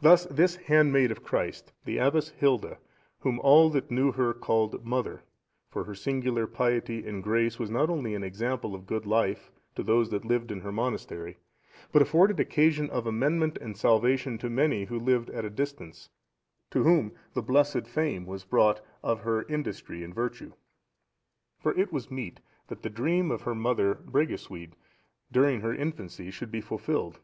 Thus 0.00 0.26
this 0.26 0.56
handmaid 0.56 1.12
of 1.12 1.22
Christ, 1.22 1.72
the 1.84 1.98
Abbess 1.98 2.30
Hilda, 2.30 2.78
whom 3.20 3.38
all 3.38 3.70
that 3.70 3.88
knew 3.88 4.10
her 4.10 4.34
called 4.34 4.84
Mother, 4.84 5.22
for 5.68 5.84
her 5.84 5.94
singular 5.94 6.48
piety 6.48 7.06
and 7.06 7.22
grace, 7.22 7.56
was 7.56 7.70
not 7.70 7.88
only 7.88 8.16
an 8.16 8.24
example 8.24 8.74
of 8.74 8.84
good 8.84 9.06
life, 9.06 9.52
to 9.76 9.84
those 9.84 10.10
that 10.10 10.24
lived 10.24 10.50
in 10.50 10.62
her 10.62 10.72
monastery, 10.72 11.38
but 11.92 12.02
afforded 12.02 12.40
occasion 12.40 12.90
of 12.90 13.06
amendment 13.06 13.56
and 13.60 13.76
salvation 13.76 14.38
to 14.38 14.50
many 14.50 14.86
who 14.86 14.98
lived 14.98 15.30
at 15.30 15.44
a 15.44 15.50
distance, 15.50 16.10
to 16.72 16.82
whom 16.82 17.12
the 17.34 17.40
blessed 17.40 17.86
fame 17.86 18.26
was 18.26 18.42
brought 18.44 18.80
of 19.04 19.20
her 19.20 19.44
industry 19.44 20.02
and 20.02 20.12
virtue. 20.16 20.52
For 21.60 21.78
it 21.78 21.92
was 21.92 22.10
meet 22.10 22.40
that 22.66 22.82
the 22.82 22.90
dream 22.90 23.30
of 23.30 23.42
her 23.42 23.54
mother, 23.54 23.94
Bregusuid, 23.94 24.72
during 25.30 25.60
her 25.60 25.72
infancy, 25.72 26.32
should 26.32 26.50
be 26.50 26.60
fulfilled. 26.60 27.20